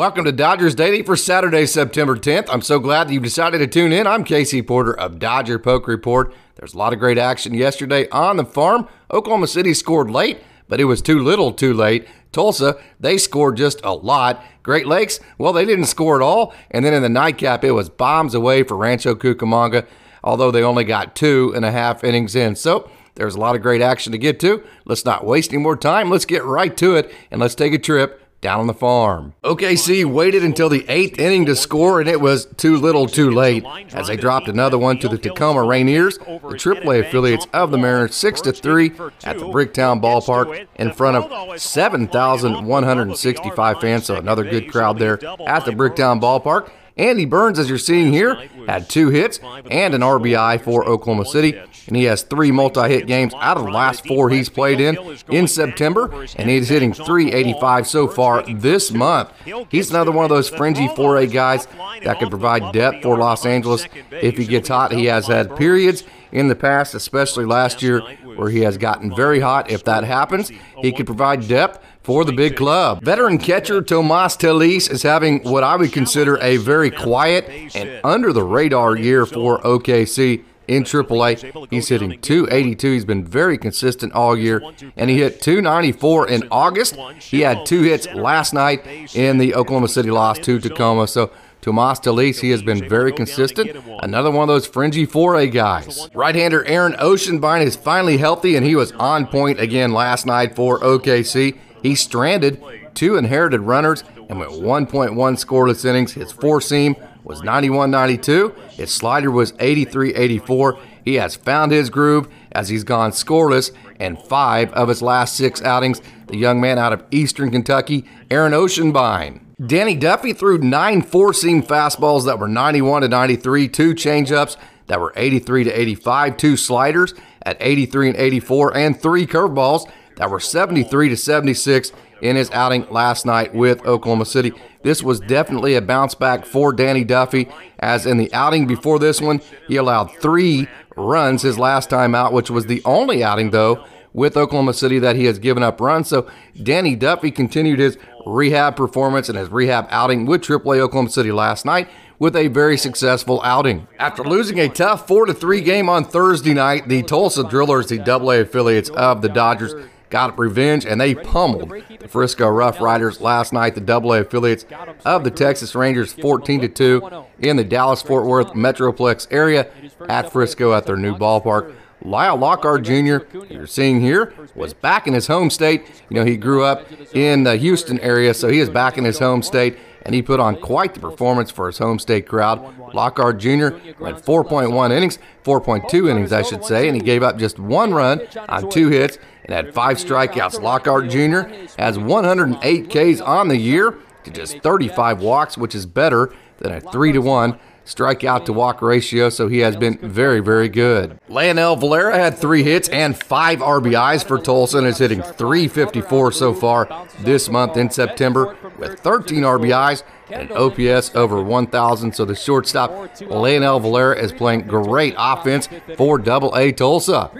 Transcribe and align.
Welcome 0.00 0.24
to 0.24 0.32
Dodgers 0.32 0.74
Daily 0.74 1.02
for 1.02 1.14
Saturday, 1.14 1.66
September 1.66 2.16
10th. 2.16 2.46
I'm 2.48 2.62
so 2.62 2.78
glad 2.78 3.06
that 3.06 3.12
you've 3.12 3.22
decided 3.22 3.58
to 3.58 3.66
tune 3.66 3.92
in. 3.92 4.06
I'm 4.06 4.24
Casey 4.24 4.62
Porter 4.62 4.98
of 4.98 5.18
Dodger 5.18 5.58
Poke 5.58 5.86
Report. 5.86 6.32
There's 6.54 6.72
a 6.72 6.78
lot 6.78 6.94
of 6.94 6.98
great 6.98 7.18
action 7.18 7.52
yesterday 7.52 8.08
on 8.08 8.38
the 8.38 8.46
farm. 8.46 8.88
Oklahoma 9.12 9.46
City 9.46 9.74
scored 9.74 10.10
late, 10.10 10.38
but 10.68 10.80
it 10.80 10.86
was 10.86 11.02
too 11.02 11.18
little 11.18 11.52
too 11.52 11.74
late. 11.74 12.08
Tulsa, 12.32 12.80
they 12.98 13.18
scored 13.18 13.58
just 13.58 13.78
a 13.84 13.92
lot. 13.92 14.42
Great 14.62 14.86
Lakes, 14.86 15.20
well, 15.36 15.52
they 15.52 15.66
didn't 15.66 15.84
score 15.84 16.16
at 16.16 16.24
all. 16.24 16.54
And 16.70 16.82
then 16.82 16.94
in 16.94 17.02
the 17.02 17.10
nightcap, 17.10 17.62
it 17.62 17.72
was 17.72 17.90
bombs 17.90 18.32
away 18.32 18.62
for 18.62 18.78
Rancho 18.78 19.14
Cucamonga, 19.14 19.86
although 20.24 20.50
they 20.50 20.62
only 20.62 20.84
got 20.84 21.14
two 21.14 21.52
and 21.54 21.66
a 21.66 21.70
half 21.70 22.04
innings 22.04 22.34
in. 22.34 22.56
So 22.56 22.90
there's 23.16 23.34
a 23.34 23.38
lot 23.38 23.54
of 23.54 23.60
great 23.60 23.82
action 23.82 24.12
to 24.12 24.18
get 24.18 24.40
to. 24.40 24.64
Let's 24.86 25.04
not 25.04 25.26
waste 25.26 25.52
any 25.52 25.62
more 25.62 25.76
time. 25.76 26.08
Let's 26.08 26.24
get 26.24 26.42
right 26.42 26.74
to 26.78 26.96
it 26.96 27.12
and 27.30 27.38
let's 27.38 27.54
take 27.54 27.74
a 27.74 27.78
trip 27.78 28.29
down 28.40 28.60
on 28.60 28.66
the 28.66 28.74
farm. 28.74 29.34
OKC 29.44 30.04
waited 30.04 30.42
until 30.42 30.68
the 30.68 30.84
eighth 30.88 31.18
inning 31.18 31.46
to 31.46 31.54
score, 31.54 32.00
and 32.00 32.08
it 32.08 32.20
was 32.20 32.46
too 32.56 32.76
little 32.76 33.06
too 33.06 33.30
late 33.30 33.64
as 33.92 34.08
they 34.08 34.16
dropped 34.16 34.48
another 34.48 34.78
one 34.78 34.98
to 34.98 35.08
the 35.08 35.18
Tacoma 35.18 35.60
Rainiers, 35.60 36.18
the 36.18 36.56
AAA 36.56 37.06
affiliates 37.06 37.46
of 37.52 37.70
the 37.70 37.78
Mariners, 37.78 38.14
6 38.14 38.40
to 38.42 38.52
3 38.52 38.92
at 39.24 39.38
the 39.38 39.46
Bricktown 39.46 40.00
Ballpark 40.00 40.66
in 40.76 40.92
front 40.92 41.16
of 41.16 41.60
7,165 41.60 43.80
fans. 43.80 44.06
So 44.06 44.16
another 44.16 44.44
good 44.44 44.70
crowd 44.70 44.98
there 44.98 45.22
at 45.46 45.64
the 45.64 45.72
Bricktown 45.72 46.20
Ballpark. 46.20 46.70
Andy 46.96 47.24
Burns, 47.24 47.58
as 47.58 47.68
you're 47.68 47.78
seeing 47.78 48.12
here, 48.12 48.34
had 48.66 48.88
two 48.88 49.08
hits 49.10 49.40
and 49.70 49.94
an 49.94 50.00
RBI 50.00 50.60
for 50.62 50.84
Oklahoma 50.84 51.24
City, 51.24 51.56
and 51.86 51.96
he 51.96 52.04
has 52.04 52.22
three 52.22 52.50
multi-hit 52.50 53.06
games 53.06 53.32
out 53.34 53.56
of 53.56 53.64
the 53.64 53.70
last 53.70 54.06
four 54.06 54.30
he's 54.30 54.48
played 54.48 54.80
in 54.80 54.96
in 55.28 55.48
September, 55.48 56.26
and 56.36 56.50
he's 56.50 56.68
hitting 56.68 56.92
385 56.92 57.86
so 57.86 58.06
far 58.06 58.42
this 58.42 58.90
month. 58.92 59.30
He's 59.70 59.90
another 59.90 60.12
one 60.12 60.24
of 60.24 60.30
those 60.30 60.48
fringy 60.48 60.88
4A 60.88 61.32
guys 61.32 61.66
that 62.04 62.18
can 62.18 62.28
provide 62.28 62.72
depth 62.72 63.02
for 63.02 63.16
Los 63.16 63.46
Angeles 63.46 63.86
if 64.10 64.36
he 64.36 64.46
gets 64.46 64.68
hot. 64.68 64.92
He 64.92 65.06
has 65.06 65.26
had 65.26 65.56
periods 65.56 66.04
in 66.32 66.48
the 66.48 66.54
past, 66.54 66.94
especially 66.94 67.44
last 67.44 67.82
year, 67.82 68.00
where 68.36 68.50
he 68.50 68.60
has 68.60 68.78
gotten 68.78 69.14
very 69.14 69.40
hot. 69.40 69.70
If 69.70 69.84
that 69.84 70.04
happens, 70.04 70.50
he 70.78 70.92
could 70.92 71.06
provide 71.06 71.48
depth 71.48 71.84
for 72.02 72.24
the 72.24 72.32
big 72.32 72.56
club. 72.56 73.02
Veteran 73.02 73.38
catcher 73.38 73.82
Tomas 73.82 74.36
Telis 74.36 74.90
is 74.90 75.02
having 75.02 75.42
what 75.42 75.62
I 75.62 75.76
would 75.76 75.92
consider 75.92 76.38
a 76.40 76.56
very 76.56 76.90
quiet 76.90 77.48
and 77.74 78.00
under 78.04 78.32
the 78.32 78.42
radar 78.42 78.96
year 78.96 79.26
for 79.26 79.60
OKC 79.60 80.44
in 80.66 80.84
AAA. 80.84 81.68
He's 81.70 81.88
hitting 81.88 82.20
282. 82.20 82.92
He's 82.92 83.04
been 83.04 83.24
very 83.24 83.58
consistent 83.58 84.12
all 84.12 84.36
year, 84.36 84.62
and 84.96 85.10
he 85.10 85.18
hit 85.18 85.40
294 85.42 86.28
in 86.28 86.48
August. 86.50 86.96
He 87.18 87.40
had 87.40 87.66
two 87.66 87.82
hits 87.82 88.06
last 88.14 88.54
night 88.54 88.86
in 89.14 89.38
the 89.38 89.54
Oklahoma 89.54 89.88
City 89.88 90.10
loss 90.10 90.38
to 90.38 90.60
Tacoma. 90.60 91.08
So 91.08 91.32
Tomas 91.60 91.98
Telis, 92.00 92.40
he 92.40 92.50
has 92.50 92.62
been 92.62 92.88
very 92.88 93.12
consistent. 93.12 93.76
Another 94.00 94.30
one 94.30 94.48
of 94.48 94.48
those 94.48 94.66
fringy 94.66 95.06
4A 95.06 95.52
guys. 95.52 96.08
Right-hander 96.14 96.64
Aaron 96.64 96.92
Ochsenbein 96.94 97.62
is 97.62 97.76
finally 97.76 98.16
healthy, 98.16 98.56
and 98.56 98.64
he 98.64 98.76
was 98.76 98.92
on 98.92 99.26
point 99.26 99.60
again 99.60 99.92
last 99.92 100.24
night 100.24 100.56
for 100.56 100.78
OKC. 100.80 101.58
He 101.82 101.94
stranded 101.94 102.62
two 102.94 103.16
inherited 103.16 103.60
runners 103.60 104.04
and 104.28 104.38
went 104.38 104.52
1.1 104.52 105.12
scoreless 105.14 105.84
innings. 105.84 106.12
His 106.12 106.32
four 106.32 106.60
seam 106.60 106.96
was 107.24 107.42
91 107.42 107.90
92. 107.90 108.54
His 108.70 108.92
slider 108.92 109.30
was 109.30 109.52
83 109.58 110.14
84. 110.14 110.78
He 111.04 111.14
has 111.14 111.36
found 111.36 111.72
his 111.72 111.90
groove 111.90 112.28
as 112.52 112.68
he's 112.68 112.84
gone 112.84 113.10
scoreless 113.10 113.72
in 113.98 114.16
five 114.16 114.72
of 114.72 114.88
his 114.88 115.02
last 115.02 115.36
six 115.36 115.62
outings. 115.62 116.00
The 116.26 116.36
young 116.36 116.60
man 116.60 116.78
out 116.78 116.92
of 116.92 117.04
Eastern 117.10 117.50
Kentucky, 117.50 118.04
Aaron 118.30 118.52
Ochsenbein. 118.52 119.40
Danny 119.66 119.94
Duffy 119.94 120.32
threw 120.32 120.58
nine 120.58 121.02
four 121.02 121.34
seam 121.34 121.62
fastballs 121.62 122.24
that 122.24 122.38
were 122.38 122.48
91 122.48 123.02
to 123.02 123.08
93, 123.08 123.68
two 123.68 123.94
changeups 123.94 124.56
that 124.86 125.00
were 125.00 125.12
83 125.16 125.64
to 125.64 125.70
85, 125.70 126.36
two 126.36 126.56
sliders 126.56 127.14
at 127.42 127.56
83 127.60 128.08
and 128.08 128.16
84, 128.16 128.76
and 128.76 129.00
three 129.00 129.26
curveballs 129.26 129.90
that 130.20 130.30
were 130.30 130.38
73 130.38 131.08
to 131.08 131.16
76 131.16 131.92
in 132.20 132.36
his 132.36 132.50
outing 132.50 132.86
last 132.90 133.24
night 133.24 133.54
with 133.54 133.86
Oklahoma 133.86 134.26
City. 134.26 134.52
This 134.82 135.02
was 135.02 135.18
definitely 135.18 135.76
a 135.76 135.80
bounce 135.80 136.14
back 136.14 136.44
for 136.44 136.74
Danny 136.74 137.04
Duffy, 137.04 137.48
as 137.78 138.04
in 138.04 138.18
the 138.18 138.32
outing 138.34 138.66
before 138.66 138.98
this 138.98 139.18
one, 139.18 139.40
he 139.66 139.76
allowed 139.76 140.14
three 140.20 140.68
runs 140.94 141.40
his 141.40 141.58
last 141.58 141.88
time 141.88 142.14
out, 142.14 142.34
which 142.34 142.50
was 142.50 142.66
the 142.66 142.82
only 142.84 143.24
outing, 143.24 143.50
though, 143.50 143.82
with 144.12 144.36
Oklahoma 144.36 144.74
City 144.74 144.98
that 144.98 145.16
he 145.16 145.24
has 145.24 145.38
given 145.38 145.62
up 145.62 145.80
runs. 145.80 146.08
So 146.08 146.30
Danny 146.62 146.96
Duffy 146.96 147.30
continued 147.30 147.78
his 147.78 147.96
rehab 148.26 148.76
performance 148.76 149.30
and 149.30 149.38
his 149.38 149.48
rehab 149.48 149.86
outing 149.88 150.26
with 150.26 150.42
AAA 150.42 150.80
Oklahoma 150.80 151.08
City 151.08 151.32
last 151.32 151.64
night 151.64 151.88
with 152.18 152.36
a 152.36 152.48
very 152.48 152.76
successful 152.76 153.40
outing. 153.42 153.88
After 153.98 154.22
losing 154.22 154.60
a 154.60 154.68
tough 154.68 155.08
4 155.08 155.32
3 155.32 155.62
game 155.62 155.88
on 155.88 156.04
Thursday 156.04 156.52
night, 156.52 156.88
the 156.88 157.02
Tulsa 157.02 157.44
Drillers, 157.44 157.88
the 157.88 158.00
AA 158.00 158.42
affiliates 158.42 158.90
of 158.90 159.22
the 159.22 159.30
Dodgers, 159.30 159.74
got 160.10 160.38
revenge 160.38 160.84
and 160.84 161.00
they 161.00 161.14
pummeled 161.14 161.72
the 161.98 162.08
Frisco 162.08 162.48
Rough 162.48 162.80
Riders 162.80 163.20
last 163.20 163.52
night, 163.52 163.74
the 163.74 163.92
AA 163.92 164.20
affiliates 164.20 164.66
of 165.04 165.24
the 165.24 165.30
Texas 165.30 165.74
Rangers 165.74 166.12
14 166.12 166.60
to 166.62 166.68
2 166.68 167.24
in 167.38 167.56
the 167.56 167.64
Dallas 167.64 168.02
Fort 168.02 168.26
Worth 168.26 168.48
Metroplex 168.48 169.26
area 169.30 169.70
at 170.08 170.32
Frisco 170.32 170.72
at 170.72 170.86
their 170.86 170.96
new 170.96 171.14
ballpark. 171.16 171.74
Lael 172.02 172.36
Lockhart 172.38 172.82
Jr., 172.82 173.18
you're 173.50 173.66
seeing 173.66 174.00
here, 174.00 174.32
was 174.54 174.72
back 174.72 175.06
in 175.06 175.12
his 175.12 175.26
home 175.26 175.50
state. 175.50 175.86
You 176.08 176.16
know, 176.16 176.24
he 176.24 176.36
grew 176.36 176.64
up 176.64 176.86
in 177.14 177.44
the 177.44 177.56
Houston 177.56 178.00
area, 178.00 178.32
so 178.32 178.48
he 178.48 178.58
is 178.58 178.70
back 178.70 178.96
in 178.96 179.04
his 179.04 179.18
home 179.18 179.42
state, 179.42 179.76
and 180.02 180.14
he 180.14 180.22
put 180.22 180.40
on 180.40 180.56
quite 180.56 180.94
the 180.94 181.00
performance 181.00 181.50
for 181.50 181.66
his 181.66 181.78
home 181.78 181.98
state 181.98 182.26
crowd. 182.26 182.94
Lockhart 182.94 183.38
Jr. 183.38 183.70
went 183.98 184.18
4.1 184.24 184.92
innings, 184.92 185.18
4.2 185.44 186.10
innings, 186.10 186.32
I 186.32 186.42
should 186.42 186.64
say, 186.64 186.88
and 186.88 186.96
he 186.96 187.02
gave 187.02 187.22
up 187.22 187.38
just 187.38 187.58
one 187.58 187.92
run 187.92 188.20
on 188.48 188.70
two 188.70 188.88
hits 188.88 189.18
and 189.44 189.54
had 189.54 189.74
five 189.74 189.98
strikeouts. 189.98 190.60
Lockhart 190.60 191.08
Jr. 191.08 191.52
has 191.80 191.98
108 191.98 192.88
Ks 192.88 193.20
on 193.20 193.48
the 193.48 193.56
year 193.56 193.96
to 194.24 194.30
just 194.30 194.58
35 194.58 195.20
walks, 195.20 195.56
which 195.56 195.74
is 195.74 195.86
better 195.86 196.32
than 196.58 196.72
a 196.72 196.80
3 196.80 197.12
to 197.12 197.20
1 197.20 197.58
strikeout 197.94 198.44
to 198.44 198.52
walk 198.52 198.80
ratio, 198.80 199.28
so 199.28 199.48
he 199.48 199.58
has 199.58 199.76
been 199.76 199.98
very, 199.98 200.40
very 200.40 200.68
good. 200.68 201.18
Leonel 201.28 201.76
Valera 201.76 202.16
had 202.16 202.38
three 202.38 202.62
hits 202.62 202.88
and 202.88 203.16
five 203.16 203.58
RBIs 203.58 204.24
for 204.24 204.38
Tulsa 204.38 204.78
and 204.78 204.86
is 204.86 204.98
hitting 204.98 205.22
354 205.22 206.32
so 206.32 206.54
far 206.54 207.06
this 207.20 207.48
month 207.48 207.76
in 207.76 207.90
September 207.90 208.56
with 208.78 209.00
13 209.00 209.42
RBIs 209.42 210.02
and 210.32 210.50
an 210.50 210.56
OPS 210.56 211.14
over 211.14 211.42
1,000. 211.42 212.14
So 212.14 212.24
the 212.24 212.34
shortstop, 212.34 213.20
Leonel 213.20 213.80
Valera, 213.80 214.16
is 214.16 214.32
playing 214.32 214.62
great 214.62 215.14
offense 215.18 215.68
for 215.96 216.18
Double 216.18 216.54
A 216.56 216.72
Tulsa. 216.72 217.30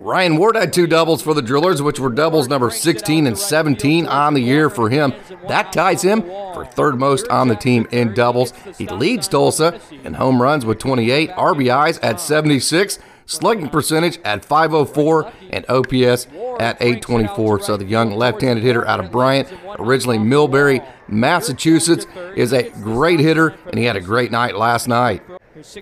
Ryan 0.00 0.36
Ward 0.36 0.56
had 0.56 0.72
two 0.72 0.86
doubles 0.86 1.22
for 1.22 1.34
the 1.34 1.42
Drillers, 1.42 1.82
which 1.82 2.00
were 2.00 2.10
doubles 2.10 2.48
number 2.48 2.70
16 2.70 3.26
and 3.26 3.38
17 3.38 4.06
on 4.06 4.34
the 4.34 4.40
year 4.40 4.70
for 4.70 4.88
him. 4.88 5.12
That 5.48 5.72
ties 5.72 6.02
him 6.02 6.22
for 6.54 6.64
third 6.64 6.98
most 6.98 7.28
on 7.28 7.48
the 7.48 7.56
team 7.56 7.86
in 7.90 8.14
doubles. 8.14 8.52
He 8.76 8.86
leads 8.86 9.28
Tulsa 9.28 9.80
in 10.04 10.14
home 10.14 10.40
runs 10.40 10.64
with 10.64 10.78
28, 10.78 11.30
RBIs 11.30 11.98
at 12.02 12.20
76 12.20 12.98
slugging 13.28 13.68
percentage 13.68 14.18
at 14.24 14.44
504, 14.44 15.30
and 15.50 15.64
OPS 15.68 16.26
at 16.58 16.76
824. 16.80 17.60
So 17.60 17.76
the 17.76 17.84
young 17.84 18.10
left-handed 18.12 18.64
hitter 18.64 18.86
out 18.86 19.00
of 19.00 19.12
Bryant, 19.12 19.52
originally 19.78 20.18
Millbury, 20.18 20.84
Massachusetts, 21.08 22.06
is 22.34 22.52
a 22.52 22.70
great 22.70 23.20
hitter, 23.20 23.54
and 23.66 23.78
he 23.78 23.84
had 23.84 23.96
a 23.96 24.00
great 24.00 24.32
night 24.32 24.56
last 24.56 24.88
night. 24.88 25.22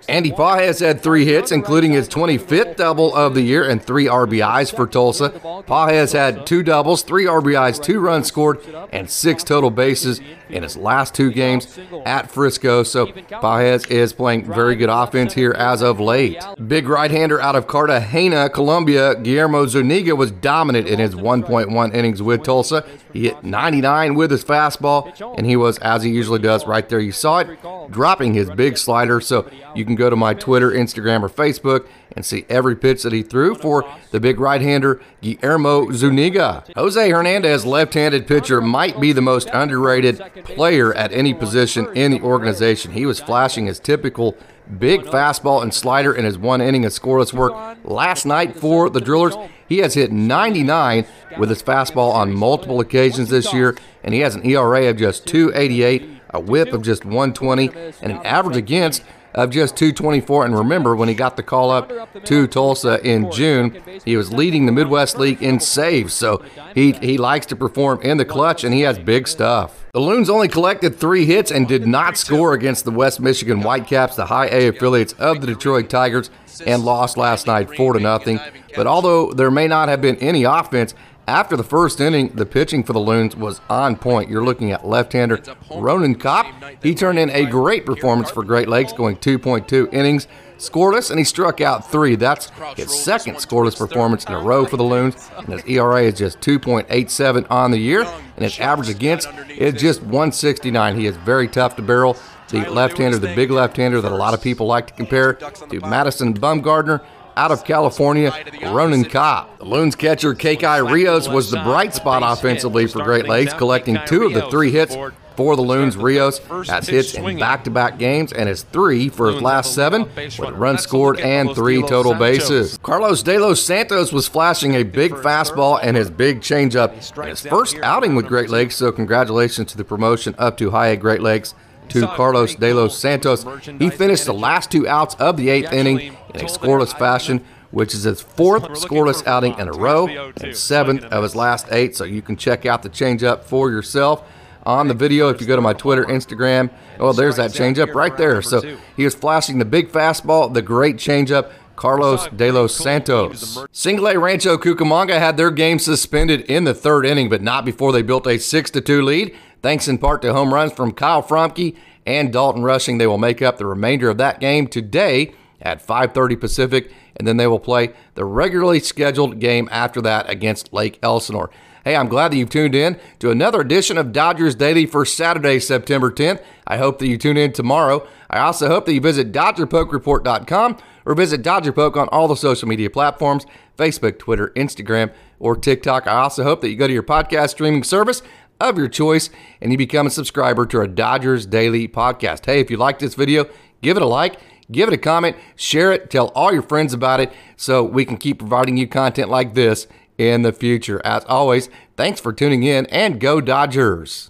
Andy 0.09 0.33
Pages 0.33 0.81
had 0.81 1.01
three 1.01 1.25
hits, 1.25 1.53
including 1.53 1.93
his 1.93 2.09
25th 2.09 2.77
double 2.77 3.15
of 3.15 3.35
the 3.35 3.43
year 3.43 3.69
and 3.69 3.83
three 3.83 4.07
RBIs 4.07 4.75
for 4.75 4.87
Tulsa. 4.87 5.31
Pages 5.67 6.13
had 6.13 6.47
two 6.47 6.63
doubles, 6.63 7.03
three 7.03 7.25
RBIs, 7.25 7.83
two 7.83 8.01
runs 8.01 8.27
scored, 8.27 8.61
and 8.93 9.11
six 9.11 9.43
total 9.45 9.71
bases 9.71 10.21
in 10.49 10.63
his 10.63 10.77
last 10.77 11.15
two 11.15 11.31
games 11.33 11.79
at 12.05 12.31
Frisco. 12.31 12.83
So 12.83 13.07
Pages 13.07 13.87
is 13.87 14.13
playing 14.13 14.53
very 14.53 14.77
good 14.77 14.91
offense 14.91 15.35
here 15.35 15.53
as 15.53 15.83
of 15.83 16.01
late. 16.01 16.43
Big 16.67 16.89
right-hander 16.89 17.41
out 17.41 17.57
of 17.57 17.67
Cartagena, 17.67 18.49
Colombia, 18.51 19.15
Guillermo 19.17 19.67
Zuniga 19.67 20.15
was 20.15 20.31
dominant 20.31 20.87
in 20.87 20.99
his 20.99 21.15
1.1 21.15 21.95
innings 21.95 22.23
with 22.23 22.43
Tulsa. 22.43 22.85
He 23.13 23.25
hit 23.25 23.43
99 23.43 24.15
with 24.15 24.31
his 24.31 24.45
fastball, 24.45 25.13
and 25.37 25.47
he 25.47 25.57
was, 25.57 25.79
as 25.79 26.03
he 26.03 26.11
usually 26.11 26.39
does, 26.39 26.67
right 26.67 26.89
there. 26.89 27.01
You 27.01 27.13
saw 27.13 27.39
it, 27.39 27.49
dropping 27.91 28.35
his 28.35 28.51
big 28.51 28.77
slider. 28.79 29.21
So 29.21 29.49
you 29.75 29.85
can 29.85 29.95
go 29.95 30.09
to 30.11 30.17
my 30.17 30.35
Twitter, 30.35 30.71
Instagram, 30.71 31.23
or 31.23 31.29
Facebook 31.29 31.87
and 32.13 32.25
see 32.25 32.47
every 32.49 32.75
pitch 32.77 33.03
that 33.03 33.13
he 33.13 33.23
threw 33.23 33.55
for 33.55 33.85
the 34.11 34.21
big 34.21 34.41
right-hander 34.41 35.01
Guillermo 35.21 35.93
Zuniga. 35.93 36.65
Jose 36.75 37.11
Hernandez, 37.11 37.67
left-handed 37.67 38.27
pitcher, 38.27 38.61
might 38.61 39.01
be 39.01 39.13
the 39.13 39.21
most 39.21 39.49
underrated 39.53 40.19
player 40.45 40.95
at 40.95 41.13
any 41.13 41.35
position 41.35 41.87
in 41.95 42.13
the 42.13 42.21
organization. 42.21 42.93
He 42.93 43.07
was 43.07 43.21
flashing 43.21 43.67
his 43.67 43.79
typical 43.79 44.37
big 44.79 45.03
fastball 45.03 45.63
and 45.63 45.73
slider 45.73 46.13
in 46.13 46.25
his 46.25 46.39
one 46.39 46.61
inning 46.61 46.85
of 46.85 46.93
scoreless 46.93 47.33
work 47.33 47.77
last 47.85 48.27
night 48.27 48.57
for 48.57 48.91
the 48.91 49.01
Drillers. 49.01 49.37
He 49.69 49.79
has 49.79 49.95
hit 49.95 50.13
99 50.13 51.07
with 51.39 51.51
his 51.51 51.63
fastball 51.63 52.13
on 52.15 52.33
multiple 52.33 52.81
occasions 52.81 53.31
this 53.31 53.53
year, 53.53 53.77
and 54.03 54.15
he 54.15 54.21
has 54.21 54.35
an 54.35 54.45
ERA 54.45 54.89
of 54.89 54.97
just 54.97 55.27
288, 55.27 56.09
a 56.31 56.41
whip 56.41 56.73
of 56.73 56.83
just 56.83 57.05
120, 57.05 57.69
and 58.01 58.13
an 58.13 58.25
average 58.25 58.57
against 58.57 59.05
of 59.37 59.51
just 59.51 59.77
224. 59.77 60.47
And 60.47 60.59
remember, 60.59 60.97
when 60.97 61.09
he 61.09 61.15
got 61.15 61.37
the 61.37 61.43
call 61.43 61.71
up 61.71 62.25
to 62.25 62.47
Tulsa 62.47 63.01
in 63.07 63.31
June, 63.31 63.81
he 64.05 64.17
was 64.17 64.33
leading 64.33 64.67
the 64.67 64.73
Midwest 64.73 65.19
League 65.19 65.43
in 65.43 65.61
saves. 65.61 66.15
So 66.15 66.43
he, 66.75 66.93
he 66.93 67.19
likes 67.19 67.47
to 67.47 67.57
perform 67.57 68.01
in 68.01 68.17
the 68.17 68.25
clutch, 68.25 68.65
and 68.65 68.75
he 68.75 68.81
has 68.81 68.99
big 68.99 69.29
stuff. 69.29 69.85
The 69.93 70.01
Loons 70.01 70.29
only 70.29 70.49
collected 70.49 70.97
three 70.97 71.25
hits 71.25 71.51
and 71.51 71.69
did 71.69 71.87
not 71.87 72.17
score 72.17 72.53
against 72.53 72.85
the 72.85 72.91
West 72.91 73.21
Michigan 73.21 73.63
Whitecaps, 73.63 74.17
the 74.17 74.27
high 74.27 74.49
A 74.49 74.69
affiliates 74.69 75.13
of 75.15 75.41
the 75.41 75.47
Detroit 75.47 75.89
Tigers, 75.89 76.31
and 76.67 76.85
lost 76.85 77.17
last 77.17 77.47
night 77.47 77.75
4 77.75 77.95
to 77.95 78.01
nothing. 78.01 78.41
But 78.75 78.87
although 78.87 79.33
there 79.33 79.51
may 79.51 79.69
not 79.69 79.89
have 79.89 80.01
been 80.03 80.17
any 80.17 80.45
offense, 80.45 80.95
after 81.27 81.57
the 81.57 81.65
first 81.65 82.01
inning, 82.01 82.29
the 82.29 82.47
pitching 82.47 82.85
for 82.85 82.93
the 82.93 83.01
Loons 83.01 83.35
was 83.35 83.61
on 83.69 83.97
point. 83.97 84.31
You're 84.31 84.45
looking 84.45 84.73
at 84.73 84.87
left-hander 84.87 85.43
Ronan 85.71 86.15
Kopp. 86.15 86.47
He 86.83 86.95
turned 86.95 87.19
in 87.19 87.31
a 87.31 87.47
great 87.47 87.85
performance 87.85 88.31
for 88.31 88.45
Great 88.45 88.69
Lakes, 88.69 88.93
going 88.93 89.17
2.2 89.17 89.93
innings, 89.93 90.29
scoreless, 90.59 91.11
and 91.11 91.19
he 91.19 91.25
struck 91.25 91.61
out 91.61 91.91
three. 91.91 92.15
That's 92.15 92.51
his 92.77 92.97
second 93.03 93.37
scoreless 93.37 93.77
performance 93.77 94.25
in 94.25 94.35
a 94.35 94.41
row 94.41 94.67
for 94.67 94.77
the 94.77 94.85
Loons, 94.85 95.31
and 95.37 95.49
his 95.49 95.65
ERA 95.65 96.03
is 96.03 96.15
just 96.15 96.41
2.87 96.41 97.47
on 97.51 97.71
the 97.73 97.79
year, 97.79 98.03
and 98.03 98.45
his 98.45 98.59
average 98.61 98.89
against 98.89 99.29
is 99.51 99.75
just 99.75 100.03
169. 100.03 100.97
He 100.97 101.07
is 101.07 101.17
very 101.17 101.49
tough 101.49 101.77
to 101.77 101.83
barrel. 101.83 102.17
The 102.49 102.71
left-hander, 102.71 103.19
the 103.19 103.35
big 103.35 103.51
left-hander 103.51 104.01
that 104.01 104.13
a 104.13 104.15
lot 104.15 104.33
of 104.33 104.41
people 104.41 104.67
like 104.67 104.87
to 104.87 104.93
compare 104.93 105.33
to 105.33 105.81
Madison 105.81 106.33
Bumgarner 106.33 107.05
out 107.37 107.51
of 107.51 107.65
California, 107.65 108.33
Ronan 108.63 109.05
Kopp. 109.05 109.59
The 109.59 109.65
Loons 109.65 109.95
catcher 109.95 110.35
Kekai 110.35 110.91
Rios 110.91 111.29
was 111.29 111.51
the 111.51 111.63
bright 111.63 111.95
spot 111.95 112.23
offensively 112.25 112.87
for 112.87 113.03
Great 113.05 113.29
Lakes, 113.29 113.53
collecting 113.53 113.99
two 114.07 114.25
of 114.25 114.33
the 114.33 114.49
three 114.51 114.71
hits 114.71 114.97
for 115.37 115.55
the 115.55 115.63
Loons. 115.63 115.99
Rios. 115.99 116.39
has 116.67 116.89
hits 116.89 117.15
in 117.15 117.39
back-to-back 117.39 117.99
games 117.99 118.33
and 118.33 118.49
is 118.49 118.63
three 118.63 119.11
for 119.11 119.31
his 119.31 119.43
last 119.43 119.75
seven, 119.75 120.05
with 120.17 120.39
a 120.41 120.53
run 120.53 120.79
scored 120.79 121.21
and 121.21 121.55
three 121.55 121.83
total 121.83 122.15
bases. 122.15 122.79
Carlos 122.83 123.23
De 123.23 123.39
Los 123.39 123.63
Santos 123.63 124.13
was 124.13 124.27
flashing 124.27 124.75
a 124.75 124.83
big 124.83 125.13
fastball 125.13 125.79
and 125.83 125.95
his 125.95 126.11
big 126.11 126.41
changeup 126.41 126.93
in 127.23 127.29
his 127.29 127.43
first 127.43 127.77
outing 127.83 128.15
with 128.15 128.27
Great 128.27 128.49
Lakes, 128.49 128.77
so 128.77 128.91
congratulations 128.91 129.71
to 129.71 129.77
the 129.77 129.85
promotion 129.85 130.35
up 130.39 130.57
to 130.57 130.71
High 130.71 130.89
A 130.89 130.97
Great 130.97 131.21
Lakes 131.21 131.55
to 131.91 132.07
Carlos 132.09 132.55
De 132.55 132.73
Los 132.73 132.99
Santos. 132.99 133.45
He 133.79 133.91
finished 133.91 134.25
the 134.27 134.35
last 134.35 134.71
two 134.71 134.87
outs 134.89 135.15
of 135.17 135.37
the 135.37 135.51
eighth 135.51 135.73
inning 135.73 135.99
in 136.01 136.41
a 136.41 136.45
scoreless 136.45 136.97
fashion, 136.97 137.45
which 137.71 137.95
is 137.95 138.05
his 138.05 138.21
fourth 138.21 138.65
scoreless 138.71 139.27
outing 139.27 139.59
in 139.59 139.69
a 139.69 139.73
row 139.73 140.07
and 140.07 140.57
seventh 140.57 141.05
of 141.05 141.23
his 141.23 141.35
last 141.35 141.67
eight. 141.71 141.97
So 141.97 142.05
you 142.05 142.23
can 142.23 142.37
check 142.37 142.67
out 142.67 142.83
the 142.83 142.91
changeup 142.91 143.45
for 143.45 143.71
yourself 143.71 144.23
on 144.65 144.89
the 144.89 144.95
video 144.95 145.29
if 145.29 145.41
you 145.41 145.47
go 145.47 145.57
to 145.57 145.63
my 145.63 145.73
Twitter, 145.73 146.05
Instagram. 146.05 146.71
Oh, 146.99 147.13
there's 147.13 147.37
that 147.37 147.53
changeup 147.53 147.95
right 147.95 148.17
there. 148.17 148.43
So 148.43 148.79
he 148.97 149.05
was 149.05 149.15
flashing 149.15 149.59
the 149.59 149.65
big 149.65 149.91
fastball, 149.91 150.53
the 150.53 150.63
great 150.63 150.97
changeup. 150.97 151.53
Carlos 151.77 152.27
De 152.29 152.51
Los 152.51 152.75
Santos. 152.75 153.65
Single 153.71 154.09
A 154.09 154.19
Rancho 154.19 154.57
Cucamonga 154.57 155.19
had 155.19 155.37
their 155.37 155.51
game 155.51 155.79
suspended 155.79 156.41
in 156.43 156.65
the 156.65 156.75
third 156.75 157.07
inning, 157.07 157.29
but 157.29 157.43
not 157.43 157.65
before 157.65 157.93
they 157.93 158.03
built 158.03 158.27
a 158.27 158.39
6 158.39 158.71
2 158.71 159.03
lead. 159.03 159.35
Thanks 159.63 159.89
in 159.89 159.99
part 159.99 160.23
to 160.23 160.33
home 160.33 160.53
runs 160.53 160.73
from 160.73 160.93
Kyle 160.93 161.23
Fromke 161.23 161.77
and 162.07 162.33
Dalton 162.33 162.63
Rushing. 162.63 162.99
They 162.99 163.07
will 163.07 163.19
make 163.19 163.43
up 163.43 163.59
the 163.59 163.67
remainder 163.67 164.09
of 164.09 164.19
that 164.19 164.41
game 164.41 164.67
today 164.67 165.33
at 165.61 165.85
5:30 165.85 166.37
Pacific, 166.37 166.91
and 167.17 167.27
then 167.27 167.37
they 167.37 167.47
will 167.47 167.59
play 167.59 167.91
the 168.15 168.25
regularly 168.25 168.81
scheduled 168.81 169.39
game 169.41 169.69
after 169.73 170.01
that 170.03 170.29
against 170.31 170.73
Lake 170.73 170.99
Elsinore. 171.03 171.51
Hey, 171.87 171.95
I'm 171.95 172.09
glad 172.09 172.33
that 172.33 172.37
you've 172.37 172.51
tuned 172.51 172.75
in 172.75 172.99
to 173.21 173.31
another 173.31 173.61
edition 173.61 173.97
of 173.97 174.11
Dodgers 174.11 174.57
Daily 174.57 174.87
for 174.87 175.05
Saturday, 175.05 175.61
September 175.61 176.11
10th. 176.11 176.43
I 176.67 176.79
hope 176.79 176.99
that 176.99 177.07
you 177.07 177.17
tune 177.17 177.37
in 177.37 177.53
tomorrow. 177.53 178.05
I 178.29 178.41
also 178.41 178.67
hope 178.67 178.87
that 178.87 178.93
you 178.93 179.01
visit 179.01 179.31
DodgerPokeReport.com 179.31 180.79
or 181.05 181.15
visit 181.15 181.43
DodgerPoke 181.45 181.97
on 181.97 182.09
all 182.09 182.27
the 182.27 182.35
social 182.35 182.67
media 182.67 182.91
platforms 182.91 183.47
Facebook, 183.79 184.19
Twitter, 184.19 184.49
Instagram, 184.57 185.13
or 185.39 185.55
TikTok. 185.55 186.09
I 186.09 186.23
also 186.23 186.43
hope 186.43 186.61
that 186.63 186.71
you 186.71 186.77
go 186.77 186.89
to 186.89 186.93
your 186.93 187.05
podcast 187.05 187.51
streaming 187.51 187.85
service 187.85 188.21
of 188.61 188.77
your 188.77 188.89
choice 188.89 189.31
and 189.61 189.71
you 189.71 189.79
become 189.79 190.09
a 190.09 190.11
subscriber 190.11 190.67
to 190.67 190.79
our 190.79 190.89
Dodgers 190.89 191.47
Daily 191.47 191.87
podcast. 191.87 192.47
Hey, 192.47 192.59
if 192.59 192.69
you 192.69 192.79
like 192.79 192.99
this 192.99 193.15
video, 193.15 193.49
give 193.81 193.97
it 193.97 194.03
a 194.03 194.07
like, 194.07 194.41
give 194.73 194.89
it 194.89 194.95
a 194.95 194.99
comment, 194.99 195.37
share 195.55 195.93
it, 195.93 196.11
tell 196.11 196.33
all 196.35 196.53
your 196.53 196.63
friends 196.63 196.93
about 196.93 197.21
it 197.21 197.33
so 197.55 197.85
we 197.85 198.05
can 198.05 198.17
keep 198.17 198.41
providing 198.41 198.77
you 198.77 198.89
content 198.89 199.31
like 199.31 199.55
this 199.55 199.87
in 200.19 200.43
the 200.43 200.53
future. 200.53 201.01
As 201.05 201.25
always, 201.25 201.69
thanks 201.97 202.21
for 202.21 202.33
tuning 202.33 202.63
in 202.63 202.87
and 202.87 203.21
go 203.21 203.41
Dodgers. 203.41 204.25